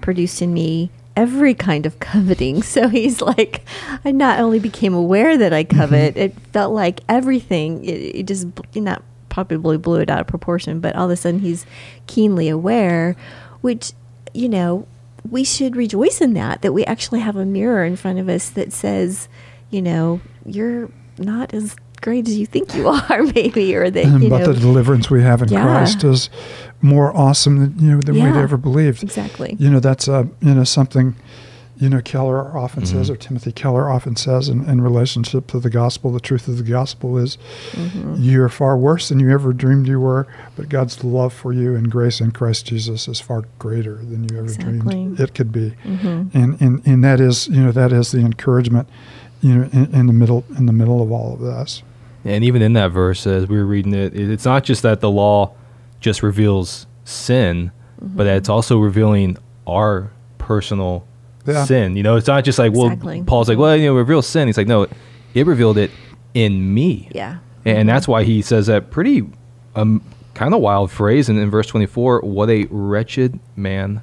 produced 0.00 0.42
in 0.42 0.52
me 0.52 0.90
every 1.16 1.54
kind 1.54 1.86
of 1.86 1.98
coveting. 2.00 2.62
So 2.62 2.88
he's 2.88 3.20
like, 3.20 3.64
I 4.04 4.10
not 4.10 4.40
only 4.40 4.58
became 4.58 4.94
aware 4.94 5.36
that 5.38 5.52
I 5.52 5.64
covet, 5.64 6.16
it 6.16 6.38
felt 6.52 6.74
like 6.74 7.00
everything, 7.08 7.84
it, 7.84 8.16
it 8.16 8.26
just, 8.26 8.46
know, 8.74 8.98
probably 9.28 9.76
blew 9.78 10.00
it 10.00 10.10
out 10.10 10.20
of 10.20 10.26
proportion, 10.26 10.80
but 10.80 10.94
all 10.94 11.06
of 11.06 11.10
a 11.10 11.16
sudden 11.16 11.40
he's 11.40 11.66
keenly 12.06 12.48
aware, 12.48 13.16
which, 13.62 13.92
you 14.32 14.48
know, 14.48 14.86
we 15.28 15.44
should 15.44 15.76
rejoice 15.76 16.20
in 16.20 16.34
that, 16.34 16.62
that 16.62 16.72
we 16.72 16.84
actually 16.84 17.20
have 17.20 17.36
a 17.36 17.44
mirror 17.46 17.84
in 17.84 17.96
front 17.96 18.18
of 18.18 18.28
us 18.28 18.50
that 18.50 18.72
says, 18.72 19.28
you 19.70 19.80
know, 19.82 20.20
you're 20.44 20.90
not 21.18 21.54
as 21.54 21.76
great 22.02 22.28
as 22.28 22.36
you 22.38 22.44
think 22.46 22.74
you 22.74 22.86
are, 23.10 23.22
maybe, 23.34 23.74
or 23.74 23.88
that, 23.90 24.04
you 24.04 24.28
but 24.28 24.40
know. 24.42 24.52
the 24.52 24.60
deliverance 24.60 25.08
we 25.10 25.22
have 25.22 25.40
in 25.42 25.48
Yeah. 25.48 25.62
Christ 25.62 26.04
is 26.04 26.28
more 26.82 27.16
awesome 27.16 27.58
than 27.60 27.78
you 27.78 27.94
know 27.94 28.00
than 28.00 28.14
we'd 28.16 28.36
ever 28.38 28.58
believed. 28.58 29.02
exactly. 29.02 29.56
You 29.58 29.70
know, 29.70 29.80
that's 29.80 30.06
uh, 30.08 30.24
you 30.40 30.54
know 30.54 30.64
something 30.64 31.14
you 31.76 31.88
know, 31.90 32.00
Keller 32.00 32.56
often 32.56 32.86
says, 32.86 33.08
Mhm. 33.08 33.14
or 33.14 33.16
Timothy 33.16 33.50
Keller 33.52 33.90
often 33.90 34.14
says, 34.16 34.48
in, 34.48 34.64
in 34.68 34.80
relationship 34.80 35.46
to 35.48 35.58
the 35.58 35.70
gospel, 35.70 36.12
the 36.12 36.20
truth 36.20 36.46
of 36.46 36.56
the 36.56 36.62
gospel 36.62 37.18
is 37.18 37.36
Mhm. 37.72 38.16
you're 38.18 38.48
far 38.48 38.76
worse 38.76 39.08
than 39.08 39.18
you 39.20 39.30
ever 39.30 39.52
dreamed 39.52 39.88
you 39.88 39.98
were, 40.00 40.26
but 40.56 40.68
God's 40.68 41.02
love 41.02 41.32
for 41.32 41.52
you 41.52 41.74
and 41.74 41.90
grace 41.90 42.20
in 42.20 42.30
Christ 42.30 42.66
Jesus 42.66 43.08
is 43.08 43.20
far 43.20 43.42
greater 43.58 43.96
than 43.96 44.24
you 44.30 44.36
ever 44.38 44.44
Exactly. 44.46 44.78
dreamed 44.78 45.18
it 45.20 45.34
could 45.34 45.50
be. 45.52 45.74
Mhm. 45.84 46.30
And, 46.34 46.56
and 46.60 46.82
and 46.86 47.02
that 47.04 47.20
is, 47.20 47.48
you 47.48 47.62
know, 47.62 47.72
that 47.72 47.92
is 47.92 48.12
the 48.12 48.20
encouragement, 48.20 48.88
you 49.40 49.54
know, 49.56 49.68
in, 49.72 49.86
in 49.92 50.06
the 50.06 50.12
middle 50.12 50.44
in 50.56 50.66
the 50.66 50.72
middle 50.72 51.02
of 51.02 51.10
all 51.10 51.34
of 51.34 51.40
this. 51.40 51.82
And 52.24 52.44
even 52.44 52.62
in 52.62 52.72
that 52.74 52.92
verse, 52.92 53.26
as 53.26 53.48
we 53.48 53.56
were 53.58 53.66
reading 53.66 53.92
it, 53.94 54.14
it- 54.14 54.30
it's 54.30 54.44
not 54.44 54.64
just 54.64 54.82
that 54.82 55.00
the 55.00 55.10
law 55.10 55.50
just 56.00 56.22
reveals 56.22 56.86
sin, 57.04 57.70
but 58.00 58.24
that 58.24 58.36
it's 58.36 58.48
also 58.48 58.78
revealing 58.78 59.36
our 59.66 60.10
personal 60.38 61.04
Yeah. 61.46 61.64
sin. 61.64 61.96
You 61.96 62.02
know, 62.02 62.16
it's 62.16 62.26
not 62.26 62.44
just 62.44 62.58
like, 62.58 62.72
well, 62.72 62.86
Exactly. 62.86 63.22
Paul's 63.24 63.48
like, 63.48 63.58
well, 63.58 63.76
you 63.76 63.86
know, 63.86 63.94
reveal 63.94 64.22
sin. 64.22 64.48
He's 64.48 64.56
like, 64.56 64.66
no, 64.66 64.86
it 65.34 65.46
revealed 65.46 65.78
it 65.78 65.90
in 66.34 66.72
me. 66.74 67.08
Yeah. 67.12 67.38
And 67.64 67.88
that's 67.88 68.06
why 68.08 68.24
he 68.24 68.42
says 68.42 68.66
that 68.66 68.90
pretty 68.90 69.26
um, 69.74 70.02
kind 70.34 70.52
of 70.54 70.60
wild 70.60 70.90
phrase 70.90 71.28
in, 71.28 71.38
in 71.38 71.50
verse 71.50 71.66
24 71.66 72.20
what 72.20 72.50
a 72.50 72.66
wretched 72.70 73.38
man 73.56 74.02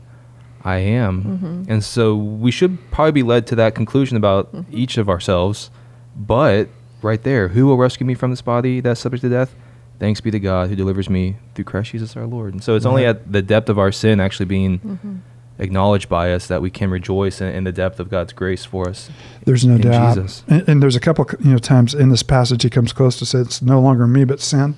I 0.63 0.77
am. 0.77 1.23
Mm-hmm. 1.23 1.71
And 1.71 1.83
so 1.83 2.15
we 2.15 2.51
should 2.51 2.77
probably 2.91 3.11
be 3.11 3.23
led 3.23 3.47
to 3.47 3.55
that 3.55 3.75
conclusion 3.75 4.17
about 4.17 4.51
Mm-hmm. 4.53 4.75
each 4.75 4.97
of 4.97 5.09
ourselves. 5.09 5.69
But 6.15 6.69
right 7.01 7.21
there, 7.23 7.47
who 7.49 7.65
will 7.65 7.77
rescue 7.77 8.05
me 8.05 8.13
from 8.13 8.29
this 8.31 8.41
body 8.41 8.79
that's 8.81 8.99
subject 8.99 9.21
to 9.21 9.29
death? 9.29 9.55
Thanks 9.99 10.19
be 10.21 10.31
to 10.31 10.39
God 10.39 10.69
who 10.69 10.75
delivers 10.75 11.09
me 11.09 11.37
through 11.53 11.65
Christ 11.65 11.91
Jesus 11.91 12.15
our 12.17 12.25
Lord. 12.25 12.53
And 12.53 12.63
so 12.63 12.75
it's 12.75 12.85
only 12.85 13.05
at 13.05 13.31
the 13.31 13.41
depth 13.43 13.69
of 13.69 13.77
our 13.77 13.91
sin 13.91 14.19
actually 14.19 14.47
being 14.47 14.79
Mhm. 14.79 15.19
Acknowledged 15.61 16.09
by 16.09 16.33
us 16.33 16.47
that 16.47 16.61
we 16.61 16.69
can 16.69 16.89
rejoice 16.89 17.39
in, 17.39 17.47
in 17.47 17.63
the 17.63 17.71
depth 17.71 17.99
of 17.99 18.09
God's 18.09 18.33
grace 18.33 18.65
for 18.65 18.89
us. 18.89 19.09
There's 19.45 19.63
no 19.63 19.75
in 19.75 19.81
doubt. 19.81 20.17
Jesus. 20.17 20.43
And, 20.47 20.67
and 20.67 20.83
there's 20.83 20.95
a 20.95 20.99
couple, 20.99 21.25
you 21.39 21.51
know, 21.51 21.59
times 21.59 21.93
in 21.93 22.09
this 22.09 22.23
passage 22.23 22.63
he 22.63 22.69
comes 22.69 22.91
close 22.91 23.17
to 23.19 23.25
say 23.25 23.39
it's 23.39 23.61
no 23.61 23.79
longer 23.79 24.07
me 24.07 24.25
but 24.25 24.41
sin, 24.41 24.75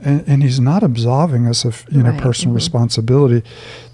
and, 0.00 0.22
and 0.28 0.42
he's 0.42 0.60
not 0.60 0.82
absolving 0.82 1.46
us 1.46 1.64
of 1.64 1.86
you 1.90 2.02
know 2.02 2.10
Right, 2.10 2.20
personal 2.20 2.52
mhm. 2.52 2.56
responsibility. 2.56 3.42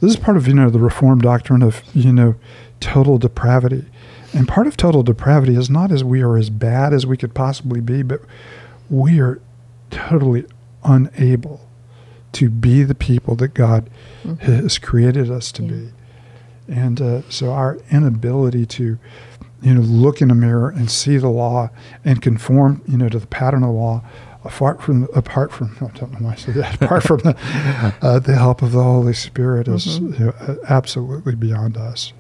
This 0.01 0.11
is 0.11 0.17
part 0.17 0.37
of 0.37 0.49
you 0.49 0.55
know 0.55 0.69
the 0.69 0.81
Reformed 0.81 1.23
doctrine 1.23 1.63
of 1.63 1.83
you 1.95 2.13
know 2.13 2.35
total 2.81 3.17
depravity, 3.17 3.85
and 4.35 4.49
part 4.49 4.67
of 4.67 4.77
total 4.77 5.05
depravity 5.05 5.57
is 5.57 5.71
not 5.71 5.93
as 5.93 6.03
we 6.03 6.21
are 6.21 6.37
as 6.37 6.51
bad 6.51 6.93
as 6.93 7.07
we 7.07 7.17
could 7.17 7.33
possibly 7.33 7.81
be, 7.81 8.03
but 8.03 8.21
we 8.91 9.21
are 9.21 9.41
totally 9.91 10.45
unable 10.83 11.61
to 12.33 12.49
be 12.49 12.83
the 12.83 12.95
people 12.95 13.35
that 13.37 13.55
God 13.55 13.89
Mhm. 14.27 14.39
has 14.41 14.79
created 14.79 15.31
us 15.31 15.53
to 15.53 15.63
Yeah. 15.63 15.69
be. 15.71 15.89
And 16.69 17.01
uh, 17.01 17.21
so 17.29 17.53
our 17.53 17.79
inability 17.91 18.65
to, 18.67 18.99
you 19.63 19.75
know, 19.75 19.81
look 19.81 20.23
in 20.23 20.31
a 20.31 20.35
mirror 20.35 20.71
and 20.71 20.91
see 20.91 21.17
the 21.19 21.29
law 21.29 21.71
and 22.05 22.23
conform, 22.23 22.81
you 22.87 22.97
know, 22.97 23.09
to 23.09 23.19
the 23.19 23.27
pattern 23.27 23.63
of 23.63 23.69
the 23.71 23.75
law, 23.75 24.03
apart 24.45 24.81
from 24.83 25.09
apart 25.15 25.53
from 25.53 25.73
I 25.81 25.99
don't 25.99 26.13
know 26.13 26.27
why 26.27 26.33
I 26.33 26.35
said 26.37 26.55
that, 26.55 26.81
apart 26.83 27.03
from 27.03 27.19
the, 27.19 27.37
uh, 28.03 28.19
the 28.19 28.35
help 28.37 28.63
of 28.63 28.73
the 28.73 28.83
Holy 28.83 29.13
Spirit 29.13 29.69
is 29.69 29.99
Mhm. 30.01 30.19
you 30.19 30.25
know, 30.27 30.57
absolutely 30.69 31.35
beyond 31.35 31.77
us. 31.77 32.13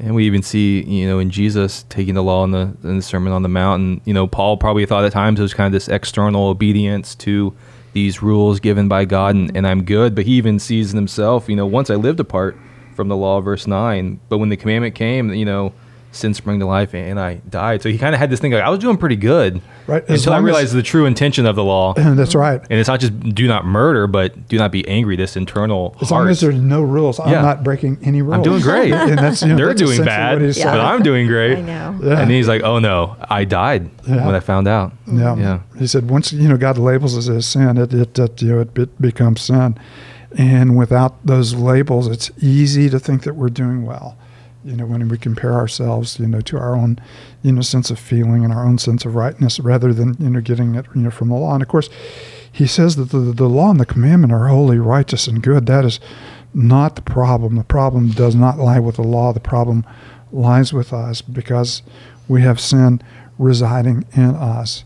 And 0.00 0.14
we 0.14 0.24
even 0.26 0.42
see, 0.42 0.82
you 0.82 1.06
know, 1.06 1.20
in 1.20 1.30
Jesus 1.30 1.84
taking 1.88 2.14
the 2.14 2.22
law 2.22 2.42
in 2.42 2.50
the, 2.50 2.70
in 2.82 2.96
the 2.96 3.02
Sermon 3.02 3.32
on 3.32 3.42
the 3.42 3.48
Mount, 3.48 3.80
and 3.80 4.00
you 4.04 4.12
know, 4.12 4.26
Paul 4.26 4.56
probably 4.56 4.84
thought 4.86 5.04
at 5.04 5.12
times 5.12 5.38
it 5.38 5.42
was 5.42 5.54
kind 5.54 5.66
of 5.66 5.72
this 5.72 5.88
external 5.88 6.48
obedience 6.48 7.14
to 7.16 7.52
these 7.94 8.22
rules 8.22 8.60
given 8.60 8.86
by 8.86 9.06
God, 9.06 9.34
and, 9.34 9.56
and 9.56 9.66
I'm 9.66 9.84
good. 9.84 10.14
But 10.14 10.26
he 10.26 10.32
even 10.32 10.58
sees 10.58 10.92
in 10.92 10.96
himself, 10.96 11.48
you 11.48 11.56
know, 11.56 11.64
once 11.66 11.88
I 11.88 11.94
lived 11.94 12.20
apart 12.20 12.58
from 12.94 13.08
the 13.08 13.16
law, 13.16 13.40
verse 13.40 13.66
nine. 13.66 14.20
But 14.28 14.38
when 14.38 14.50
the 14.50 14.56
commandment 14.56 14.94
came, 14.94 15.32
you 15.32 15.46
know, 15.46 15.72
sin 16.14 16.32
sprang 16.34 16.60
to 16.60 16.66
life, 16.66 16.94
and 16.94 17.18
I 17.20 17.34
died. 17.48 17.82
So 17.82 17.88
he 17.88 17.98
kind 17.98 18.14
of 18.14 18.18
had 18.20 18.30
this 18.30 18.40
thing 18.40 18.52
like 18.52 18.62
I 18.62 18.70
was 18.70 18.78
doing 18.78 18.96
pretty 18.96 19.16
good, 19.16 19.60
Right, 19.86 20.02
as 20.08 20.20
Until 20.20 20.32
I 20.32 20.36
long 20.36 20.44
as- 20.44 20.46
realized 20.46 20.74
the 20.74 20.82
true 20.82 21.04
intention 21.04 21.44
of 21.44 21.56
the 21.56 21.64
law, 21.64 21.92
And 21.96 22.18
that's 22.18 22.34
right. 22.34 22.60
and 22.70 22.78
it's 22.80 22.88
not 22.88 23.00
just 23.00 23.18
do 23.34 23.46
not 23.46 23.66
murder, 23.66 24.06
but 24.06 24.48
do 24.48 24.56
not 24.56 24.72
be 24.72 24.86
angry. 24.88 25.16
This 25.16 25.36
internal 25.36 25.96
As 26.00 26.08
heart. 26.08 26.22
long 26.22 26.30
as 26.30 26.40
there's 26.40 26.54
no 26.60 26.80
rules, 26.82 27.20
I'm 27.20 27.30
Yeah. 27.30 27.42
not 27.42 27.62
breaking 27.64 27.98
any 28.02 28.22
rules. 28.22 28.36
I'm 28.36 28.42
doing 28.42 28.62
great. 28.62 28.92
and 28.94 29.18
that's 29.18 29.42
you 29.42 29.48
know, 29.48 29.56
They're 29.56 29.66
that's 29.74 29.82
doing 29.82 30.04
bad, 30.04 30.40
Yeah. 30.56 30.64
but. 30.72 30.80
I'm 30.80 31.02
doing 31.02 31.26
great. 31.26 31.58
I 31.58 31.60
know. 31.60 31.98
Yeah. 32.02 32.20
And 32.20 32.30
he's 32.30 32.48
like, 32.48 32.62
"Oh 32.62 32.78
no, 32.78 33.16
I 33.28 33.44
died 33.44 33.90
Yeah. 34.06 34.24
when 34.26 34.34
I 34.34 34.40
found 34.40 34.68
out." 34.68 34.92
Yeah. 35.06 35.36
Yeah. 35.36 35.58
He 35.78 35.86
said 35.86 36.08
once 36.08 36.32
you 36.32 36.48
know 36.48 36.56
God 36.56 36.78
labels 36.78 37.28
it 37.28 37.32
as 37.34 37.46
sin, 37.46 37.76
it 37.76 37.92
it, 37.92 38.18
it 38.18 38.40
you 38.42 38.48
know 38.54 38.60
it, 38.60 38.72
be- 38.72 38.88
becomes 39.00 39.42
sin, 39.42 39.76
and 40.36 40.76
without 40.76 41.24
those 41.26 41.54
labels, 41.54 42.08
it's 42.08 42.30
easy 42.40 42.88
to 42.90 42.98
think 42.98 43.22
that 43.24 43.34
we're 43.34 43.48
doing 43.50 43.84
well. 43.84 44.16
You 44.64 44.76
know, 44.76 44.86
when 44.86 45.08
we 45.08 45.18
compare 45.18 45.52
ourselves, 45.54 46.18
you 46.18 46.26
know, 46.26 46.40
to 46.42 46.56
our 46.58 46.74
own, 46.74 46.98
you 47.42 47.52
know, 47.52 47.60
sense 47.60 47.90
of 47.90 47.98
feeling 47.98 48.44
and 48.44 48.52
our 48.52 48.64
own 48.64 48.78
sense 48.78 49.04
of 49.04 49.14
rightness, 49.14 49.60
rather 49.60 49.92
than 49.92 50.16
you 50.18 50.30
know 50.30 50.40
getting 50.40 50.74
it, 50.74 50.86
you 50.94 51.02
know, 51.02 51.10
from 51.10 51.28
the 51.28 51.34
law. 51.34 51.52
And 51.54 51.62
of 51.62 51.68
course, 51.68 51.88
he 52.50 52.66
says 52.66 52.96
that 52.96 53.10
the, 53.10 53.18
the 53.18 53.48
law 53.48 53.70
and 53.70 53.78
the 53.80 53.86
commandment 53.86 54.32
are 54.32 54.48
holy, 54.48 54.78
righteous, 54.78 55.26
and 55.26 55.42
good. 55.42 55.66
That 55.66 55.84
is 55.84 56.00
not 56.54 56.96
the 56.96 57.02
problem. 57.02 57.56
The 57.56 57.64
problem 57.64 58.10
does 58.10 58.34
not 58.34 58.58
lie 58.58 58.78
with 58.78 58.96
the 58.96 59.02
law. 59.02 59.32
The 59.32 59.40
problem 59.40 59.84
lies 60.32 60.72
with 60.72 60.92
us 60.92 61.20
because 61.20 61.82
we 62.28 62.42
have 62.42 62.58
sin 62.60 63.02
residing 63.38 64.04
in 64.14 64.30
us. 64.36 64.84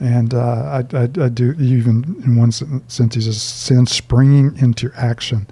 And 0.00 0.32
uh, 0.34 0.82
I, 0.92 0.96
I, 0.96 1.02
I 1.02 1.28
do 1.28 1.54
even 1.60 2.20
in 2.24 2.36
one 2.36 2.50
sen- 2.50 2.82
sense 2.88 3.14
he 3.14 3.20
says 3.20 3.40
sin 3.42 3.86
springing 3.86 4.56
into 4.56 4.90
action. 4.96 5.46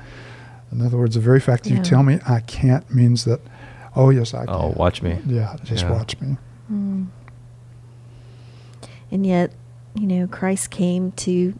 In 0.72 0.80
other 0.80 0.96
words, 0.96 1.14
the 1.14 1.20
very 1.20 1.40
fact 1.40 1.64
that 1.64 1.70
Yeah. 1.70 1.76
you 1.76 1.82
tell 1.84 2.02
me 2.02 2.18
I 2.26 2.40
can't 2.40 2.92
means 2.92 3.24
that, 3.26 3.40
oh 3.98 4.10
yes 4.10 4.32
I 4.34 4.46
can. 4.46 4.54
Oh, 4.54 4.72
watch 4.76 5.02
me. 5.02 5.18
Yeah, 5.26 5.56
just 5.64 5.84
Yeah. 5.84 5.92
watch 5.92 6.18
me. 6.20 6.36
Mm. 6.72 7.06
And 9.10 9.26
yet, 9.26 9.52
you 9.94 10.06
know, 10.06 10.26
Christ 10.26 10.70
came 10.70 11.12
to 11.12 11.54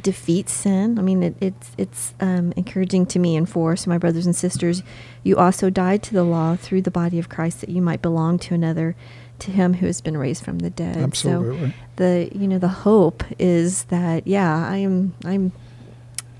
defeat 0.00 0.48
sin. 0.48 0.98
I 0.98 1.02
mean, 1.02 1.22
it, 1.22 1.36
it's 1.40 1.70
it's 1.76 2.14
um, 2.20 2.52
encouraging 2.56 3.06
to 3.06 3.18
me 3.18 3.36
and 3.36 3.48
for 3.48 3.72
us, 3.72 3.86
my 3.86 3.98
brothers 3.98 4.24
and 4.26 4.34
sisters. 4.34 4.82
You 5.22 5.36
also 5.36 5.68
died 5.68 6.02
to 6.04 6.14
the 6.14 6.24
law 6.24 6.56
through 6.56 6.82
the 6.82 6.90
body 6.90 7.18
of 7.18 7.28
Christ, 7.28 7.60
that 7.60 7.68
you 7.68 7.82
might 7.82 8.00
belong 8.02 8.38
to 8.40 8.54
another, 8.54 8.94
to 9.40 9.50
Him 9.50 9.74
who 9.74 9.86
has 9.86 10.00
been 10.00 10.16
raised 10.16 10.44
from 10.44 10.60
the 10.60 10.70
dead. 10.70 10.96
Absolutely. 10.96 11.70
So 11.70 11.74
the 11.96 12.30
you 12.34 12.48
know 12.48 12.58
the 12.58 12.68
hope 12.68 13.24
is 13.38 13.84
that 13.84 14.26
yeah, 14.26 14.66
I 14.66 14.76
am 14.78 15.14
I'm 15.24 15.52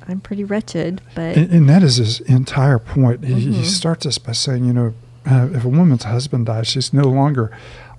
I'm 0.09 0.21
pretty 0.21 0.44
wretched, 0.44 1.00
but 1.14 1.37
And, 1.37 1.50
and 1.52 1.68
that 1.68 1.82
is 1.82 1.97
his 1.97 2.21
entire 2.21 2.78
point. 2.78 3.25
He, 3.25 3.35
he 3.35 3.49
Mhm. 3.62 3.64
starts 3.64 4.06
us 4.06 4.18
by 4.18 4.32
saying, 4.32 4.64
you 4.64 4.73
know, 4.73 4.94
uh, 5.26 5.48
if 5.52 5.64
a 5.64 5.68
woman's 5.68 6.04
husband 6.04 6.46
dies, 6.46 6.66
she's 6.68 6.92
no 6.92 7.04
longer 7.04 7.50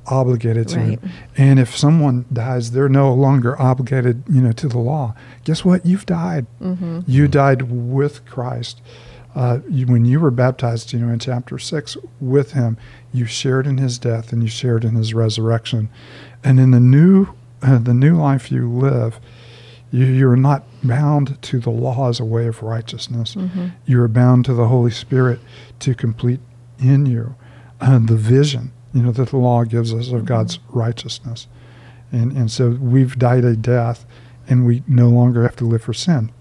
obligated 0.08 0.68
to 0.70 0.78
Right. 0.80 1.00
him. 1.02 1.12
And 1.38 1.60
if 1.60 1.76
someone 1.78 2.26
dies, 2.32 2.72
they're 2.72 2.90
no 2.90 3.14
longer 3.14 3.60
obligated, 3.62 4.24
you 4.30 4.42
know, 4.42 4.52
to 4.52 4.68
the 4.68 4.78
law. 4.80 5.16
Guess 5.46 5.64
what? 5.64 5.86
You've 5.86 6.06
died. 6.06 6.46
hmm 6.60 7.00
You 7.08 7.28
died 7.28 7.72
with 7.72 8.26
Christ. 8.26 8.82
Uh, 9.36 9.60
you, 9.70 9.88
when 9.88 10.06
you 10.06 10.20
were 10.20 10.30
baptized, 10.30 10.94
you 10.94 11.00
know, 11.00 11.12
in 11.12 11.20
chapter 11.20 11.58
six, 11.58 11.98
with 12.20 12.52
him, 12.52 12.78
you 13.14 13.26
shared 13.26 13.66
in 13.66 13.78
his 13.78 13.98
death 13.98 14.32
and 14.32 14.44
you 14.44 14.50
shared 14.50 14.84
in 14.84 14.96
his 14.96 15.14
resurrection. 15.14 15.90
And 16.44 16.60
in 16.60 16.72
the 16.72 16.80
new, 16.80 17.28
uh, 17.62 17.80
the 17.80 17.94
new 17.96 18.16
life 18.18 18.52
you 18.52 18.70
live, 18.70 19.20
you, 19.90 20.06
you're 20.06 20.36
not 20.36 20.64
bound 20.84 21.42
to 21.44 21.60
the 21.60 21.70
law 21.72 22.10
as 22.10 22.20
a 22.20 22.26
way 22.26 22.46
of 22.48 22.62
righteousness. 22.62 23.34
hmm 23.36 23.68
You 23.86 24.02
are 24.02 24.08
bound 24.10 24.44
to 24.46 24.54
the 24.54 24.68
Holy 24.68 24.92
Spirit 24.92 25.40
to 25.80 25.96
complete 25.96 26.42
in 26.84 27.06
you 27.06 27.36
uh, 27.82 28.00
the 28.00 28.16
vision, 28.16 28.72
you 28.94 29.02
know, 29.02 29.12
that 29.12 29.30
the 29.30 29.38
law 29.38 29.64
gives 29.64 29.94
us 29.94 30.12
of 30.12 30.26
God's 30.26 30.60
righteousness. 30.70 31.48
And, 32.12 32.32
and 32.32 32.52
so 32.52 32.70
we've 32.72 33.18
died 33.18 33.44
a 33.44 33.56
death 33.56 34.06
and 34.48 34.66
we 34.66 34.84
no 34.88 35.10
longer 35.10 35.44
have 35.44 35.56
to 35.58 35.66
live 35.66 35.82
for 35.84 35.94
sin. 35.94 36.32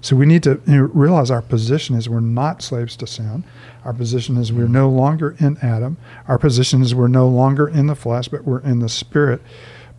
So 0.00 0.16
we 0.16 0.26
need 0.26 0.42
to 0.42 0.60
you 0.66 0.76
know, 0.76 0.82
realize 0.92 1.30
our 1.30 1.42
position 1.42 1.96
is 1.96 2.08
we're 2.08 2.20
not 2.20 2.62
slaves 2.62 2.96
to 2.96 3.06
sin. 3.06 3.44
Our 3.84 3.92
position 3.92 4.36
is 4.36 4.52
we're 4.52 4.68
no 4.68 4.88
longer 4.88 5.34
in 5.38 5.56
Adam. 5.62 5.96
Our 6.26 6.38
position 6.38 6.82
is 6.82 6.94
we're 6.94 7.08
no 7.08 7.28
longer 7.28 7.68
in 7.68 7.86
the 7.86 7.94
flesh, 7.94 8.28
but 8.28 8.44
we're 8.44 8.60
in 8.60 8.80
the 8.80 8.88
spirit. 8.88 9.40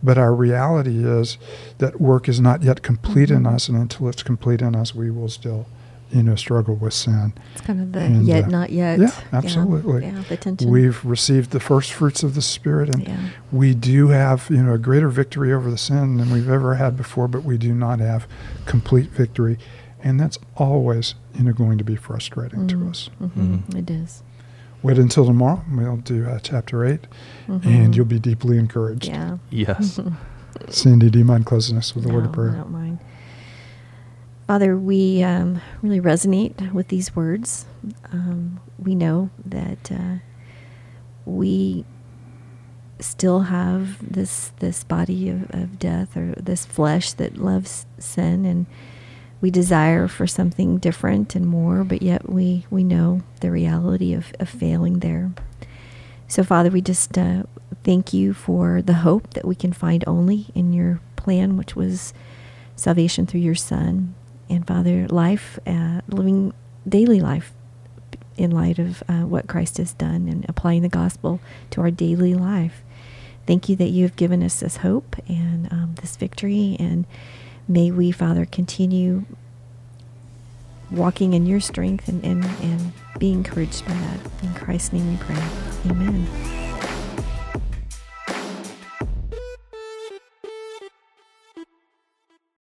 But 0.02 0.16
our 0.16 0.34
reality 0.34 1.04
is 1.04 1.38
that 1.78 2.00
work 2.00 2.28
is 2.28 2.40
not 2.40 2.62
yet 2.62 2.82
complete 2.82 3.30
in 3.30 3.42
Mhm. 3.42 3.54
us, 3.54 3.68
and 3.68 3.76
until 3.76 4.08
it's 4.08 4.22
complete 4.22 4.62
in 4.62 4.74
us, 4.74 4.94
we 4.94 5.10
will 5.10 5.28
still, 5.28 5.66
you 6.12 6.22
know, 6.22 6.34
struggle 6.34 6.74
with 6.74 6.92
sin. 6.94 7.32
It's 7.52 7.60
kind 7.60 7.80
of 7.80 7.92
the 7.92 8.00
And, 8.00 8.26
yet 8.26 8.44
uh, 8.44 8.48
not 8.48 8.70
yet. 8.70 8.98
yeah, 8.98 9.10
absolutely. 9.32 10.02
Yeah, 10.02 10.22
the 10.28 10.36
tension. 10.36 10.68
We've 10.70 11.04
received 11.04 11.50
the 11.50 11.60
first 11.60 11.92
fruits 11.92 12.22
of 12.22 12.34
the 12.34 12.42
Spirit, 12.42 12.88
and 12.94 13.06
yeah. 13.06 13.28
we 13.52 13.74
do 13.74 14.08
have, 14.08 14.48
you 14.50 14.62
know, 14.62 14.74
a 14.74 14.78
greater 14.78 15.08
victory 15.08 15.52
over 15.52 15.70
the 15.70 15.78
sin 15.78 16.16
than 16.16 16.30
we've 16.30 16.50
ever 16.50 16.74
had 16.74 16.96
before, 16.96 17.28
but 17.28 17.44
we 17.44 17.56
do 17.58 17.72
not 17.74 18.00
have 18.00 18.26
complete 18.66 19.10
victory, 19.10 19.56
and 20.02 20.18
that's 20.18 20.38
always, 20.56 21.14
you 21.34 21.44
know, 21.44 21.52
going 21.52 21.78
to 21.78 21.84
be 21.84 21.94
frustrating 21.96 22.66
to 22.66 22.76
Mhm. 22.76 22.90
us. 22.90 23.10
Mhm. 23.22 23.30
Mhm. 23.68 23.74
It 23.76 23.90
is. 23.90 24.22
Wait 24.82 24.98
until 24.98 25.26
tomorrow. 25.26 25.62
We'll 25.70 25.98
do 25.98 26.26
uh, 26.26 26.38
chapter 26.42 26.84
8 26.86 27.06
and 27.46 27.62
Mhm. 27.62 27.94
you'll 27.96 28.06
be 28.06 28.18
deeply 28.18 28.56
encouraged. 28.56 29.06
Yeah. 29.06 29.36
Yes. 29.50 30.00
Cindy, 30.70 31.10
do 31.10 31.18
you 31.18 31.24
mind 31.24 31.44
closing 31.46 31.76
us 31.76 31.94
with 31.94 32.06
a 32.06 32.08
word 32.12 32.24
of 32.24 32.32
prayer? 32.32 32.52
I 32.52 32.56
don't 32.56 32.70
mind. 32.72 32.98
Father, 34.50 34.76
we 34.76 35.22
um, 35.22 35.60
really 35.80 36.00
resonate 36.00 36.72
with 36.72 36.88
these 36.88 37.14
words. 37.14 37.66
Um, 38.10 38.58
we 38.80 38.96
know 38.96 39.30
that 39.46 39.92
uh, 39.92 40.16
we 41.24 41.84
still 42.98 43.42
have 43.42 44.12
this 44.12 44.50
this 44.58 44.82
body 44.82 45.28
of, 45.28 45.48
of 45.52 45.78
death 45.78 46.16
or 46.16 46.34
this 46.36 46.66
flesh 46.66 47.12
that 47.12 47.38
loves 47.38 47.86
sin 48.00 48.44
and 48.44 48.66
we 49.40 49.52
desire 49.52 50.08
for 50.08 50.26
something 50.26 50.78
different 50.78 51.36
and 51.36 51.46
more, 51.46 51.84
but 51.84 52.02
yet 52.02 52.28
we, 52.28 52.66
we 52.70 52.82
know 52.82 53.22
the 53.42 53.52
reality 53.52 54.12
of, 54.14 54.32
of 54.40 54.48
failing 54.48 54.98
there. 54.98 55.30
So, 56.26 56.42
Father, 56.42 56.70
we 56.70 56.80
just 56.80 57.16
uh, 57.16 57.44
thank 57.84 58.12
you 58.12 58.34
for 58.34 58.82
the 58.82 58.94
hope 58.94 59.34
that 59.34 59.46
we 59.46 59.54
can 59.54 59.72
find 59.72 60.02
only 60.08 60.46
in 60.56 60.72
your 60.72 61.00
plan, 61.14 61.56
which 61.56 61.76
was 61.76 62.12
salvation 62.74 63.26
through 63.26 63.42
your 63.42 63.54
Son. 63.54 64.16
And, 64.50 64.66
Father, 64.66 65.06
life, 65.08 65.58
uh, 65.66 66.02
living 66.08 66.52
daily 66.86 67.20
life 67.20 67.52
in 68.36 68.50
light 68.50 68.78
of 68.78 69.02
uh, 69.08 69.20
what 69.20 69.46
Christ 69.46 69.78
has 69.78 69.92
done 69.92 70.26
and 70.28 70.44
applying 70.48 70.82
the 70.82 70.88
gospel 70.88 71.40
to 71.70 71.80
our 71.80 71.90
daily 71.90 72.34
life. 72.34 72.82
Thank 73.46 73.68
you 73.68 73.76
that 73.76 73.88
you 73.88 74.04
have 74.04 74.16
given 74.16 74.42
us 74.42 74.60
this 74.60 74.78
hope 74.78 75.16
and 75.28 75.72
um, 75.72 75.94
this 76.00 76.16
victory. 76.16 76.76
And 76.78 77.06
may 77.68 77.90
we, 77.90 78.10
Father, 78.10 78.44
continue 78.44 79.24
walking 80.90 81.34
in 81.34 81.46
your 81.46 81.60
strength 81.60 82.08
and, 82.08 82.24
and, 82.24 82.44
and 82.44 82.92
be 83.18 83.30
encouraged 83.32 83.86
by 83.86 83.92
that. 83.92 84.20
In 84.42 84.54
Christ's 84.54 84.92
name 84.92 85.10
we 85.10 85.16
pray. 85.18 85.42
Amen. 85.88 86.59